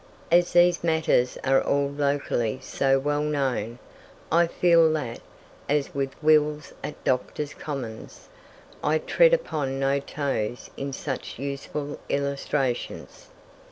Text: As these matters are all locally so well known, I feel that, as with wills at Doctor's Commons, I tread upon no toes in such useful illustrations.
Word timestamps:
As 0.31 0.53
these 0.53 0.83
matters 0.83 1.37
are 1.43 1.61
all 1.61 1.87
locally 1.87 2.57
so 2.59 2.97
well 2.97 3.21
known, 3.21 3.77
I 4.31 4.47
feel 4.47 4.91
that, 4.93 5.19
as 5.69 5.93
with 5.93 6.15
wills 6.23 6.73
at 6.83 7.03
Doctor's 7.03 7.53
Commons, 7.53 8.27
I 8.83 8.97
tread 8.97 9.31
upon 9.31 9.79
no 9.79 9.99
toes 9.99 10.71
in 10.75 10.91
such 10.91 11.37
useful 11.37 11.99
illustrations. 12.09 13.29